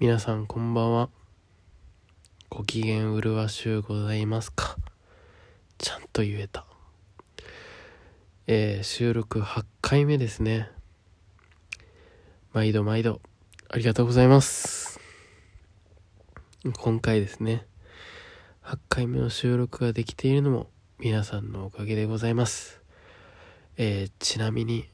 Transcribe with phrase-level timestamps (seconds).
[0.00, 1.08] 皆さんこんばんは。
[2.50, 4.76] ご機嫌うるわしゅうございますか？
[5.76, 6.66] ちゃんと言えた。
[8.46, 10.70] えー、収録8回目ですね。
[12.52, 13.20] 毎度毎度、
[13.68, 15.00] ありがとうございます。
[16.74, 17.66] 今回ですね、
[18.62, 20.70] 8回目の収録ができているのも
[21.00, 22.80] 皆さんのおかげでございます。
[23.76, 24.88] えー、ちなみに、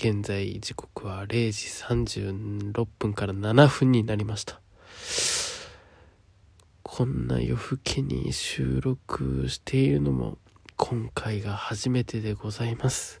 [0.00, 4.60] 現在時刻は0時36分から7分になりました。
[6.84, 10.38] こんな夜更けに収録しているのも
[10.76, 13.20] 今回が初めてでございます。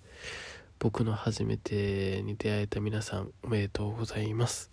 [0.78, 4.70] 僕の初めてに出会えた皆さんおめでとうございます。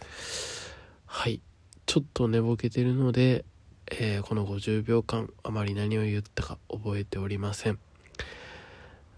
[1.08, 1.42] はい。
[1.88, 3.45] ちょっと寝ぼけてるので、
[3.88, 7.80] えー、この50秒間あまり何を言ったか覚えておりません。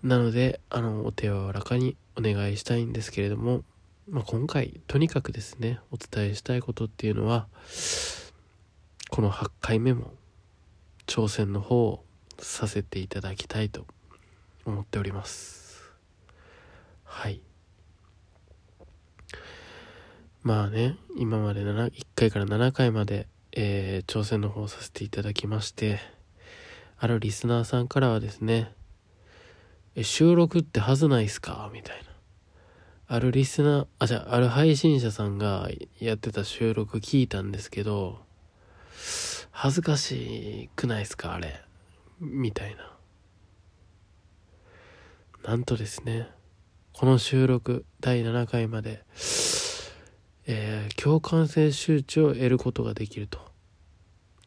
[0.03, 3.63] なので、あの、お手柔らかにお願いしたいんですけれども、
[4.09, 7.47] まあ、今回とにかくですねお伝えしたいことっていうのは
[9.09, 10.13] この8回目も
[11.07, 12.03] 挑戦の方を
[12.39, 13.85] させていただきたいと
[14.65, 15.91] 思っております。
[17.03, 17.41] はい。
[20.43, 25.99] まあね今まで1回から7回まで、えー、挑戦の方をさせていただきまして
[26.97, 28.71] あるリスナーさんからはですね
[29.99, 31.71] え収録ってはずないっすか？
[31.73, 32.03] みたいな。
[33.07, 38.19] あるリスナー、あ、じゃあ、ある配信者さんがやってた収録聞いたんですけど、
[39.49, 41.33] 恥ずかしくないっすか？
[41.33, 41.61] あれ。
[42.19, 42.93] みたいな。
[45.49, 46.27] なんとですね、
[46.93, 49.03] この収録第7回まで、
[50.45, 53.39] えー、共感性周知を得ることができると。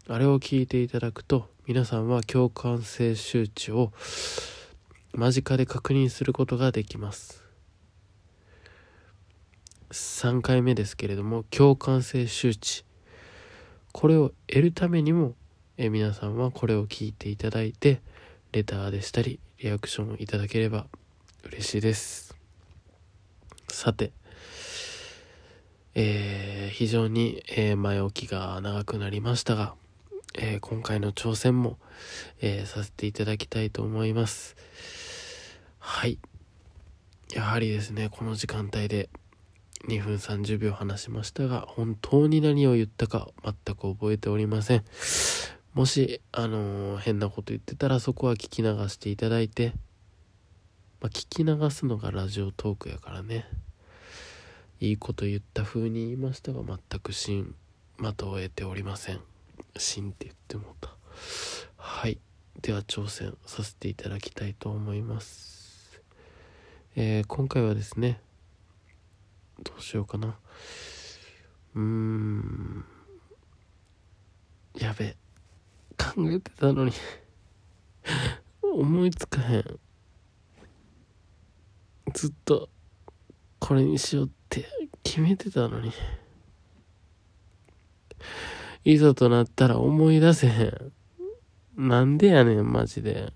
[0.06, 3.92] あれを聞いていただくと、皆さんは共感性周知を
[5.12, 7.44] 間近で確認することができます。
[9.90, 12.84] 3回目ですけれども共感性周知。
[13.92, 15.34] これを得るためにも
[15.76, 18.02] え皆さんはこれを聞いていただいて
[18.52, 20.86] レターでしたりリアクションをいただければ
[21.44, 22.36] 嬉しいです。
[23.68, 24.12] さて
[25.94, 29.74] えー、非常に、えー、前置きが長くなりましたが、
[30.38, 31.78] えー、今回の挑戦も、
[32.40, 34.56] えさせていただきたいと思います。
[36.00, 36.18] はい
[37.34, 39.10] やはりですねこの時間帯で
[39.86, 44.84] 2分30秒話しましたが、本当に何を言ったか全く覚えておりません。
[45.74, 49.74] もし、あのー、変なこと言ってたらそこは聞き流していただいて、
[51.02, 53.46] まあ、聞き流すのがラジオトークやからね。
[54.80, 57.54] いいこと言った風に言いましたが、全く芯、
[57.98, 59.20] 的を得ておりません。
[59.76, 60.96] 芯って言ってもた。
[61.76, 62.18] はい。
[62.62, 65.59] では挑戦させていただきたいと思います。
[66.96, 68.20] えー、今回はですね、
[69.62, 70.36] どうしようかな。
[71.76, 72.84] うーん。
[74.76, 75.16] やべ。
[75.96, 76.92] 考えてたのに
[78.62, 79.80] 思いつかへん。
[82.12, 82.68] ずっと、
[83.60, 84.66] これにしようって
[85.04, 85.92] 決めてたのに。
[88.84, 90.92] いざとなったら思い出せへん。
[91.76, 93.32] なんでやねん、マジで。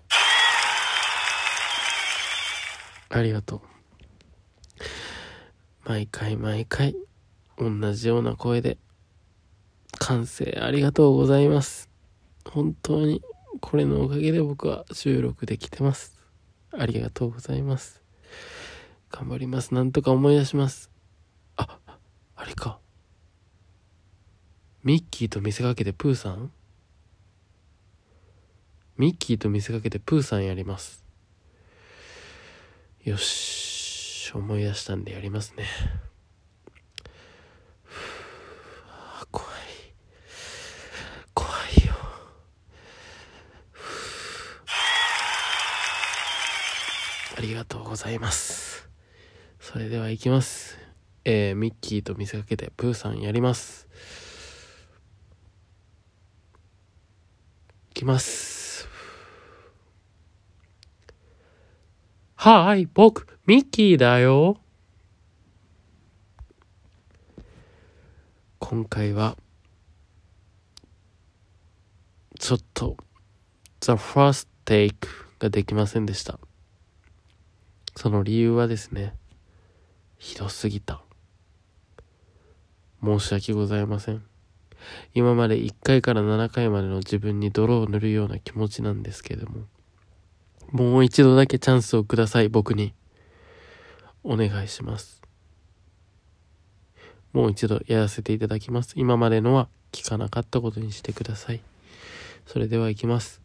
[3.09, 3.61] ありがとう。
[5.87, 6.95] 毎回毎回、
[7.57, 8.77] 同じような声で、
[9.99, 11.89] 完成ありがとうございます。
[12.43, 13.21] 本当に、
[13.61, 16.19] これのおかげで僕は収録できてます。
[16.71, 18.01] ありがとうございます。
[19.11, 19.73] 頑張ります。
[19.73, 20.91] なんとか思い出します。
[21.55, 21.79] あ、
[22.35, 22.79] あれか。
[24.83, 26.51] ミッキーと見せかけてプーさん？
[28.97, 31.04] ミッキーと見せかけてプーさんやります。
[33.05, 33.55] よし。
[34.35, 35.65] 思い出したんでやりますね。
[39.31, 39.49] 怖い。
[41.33, 41.49] 怖
[41.83, 41.93] いよ。
[47.37, 48.89] ありがとうございます。
[49.59, 50.77] それでは行きます。
[51.23, 53.87] えー、ミッキーと見せかけてプーさんやります。
[57.91, 58.54] いきます。
[62.47, 64.57] はい、僕、ミッキーだよ。
[68.59, 69.35] 今回は、
[72.39, 72.97] ちょっと、
[73.81, 74.93] The First Take
[75.39, 76.39] ができませんでした。
[77.95, 79.15] その理由はですね、
[80.19, 81.01] ひどすぎた。
[83.03, 84.23] 申し訳ございません。
[85.15, 89.65] 今まで1回から7回までの自分に泥を塗るような気持ちなんですけれども、
[90.75, 92.93] もう一度だけチャンスをください、僕に。
[94.25, 95.21] お願いします。
[97.31, 98.91] もう一度やらせていただきます。
[98.97, 101.61] 今までのは聞かなかったことにしてください。
[102.45, 103.39] それでは行きます。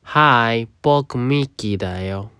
[0.00, 2.30] はい、僕ミッキーだよ。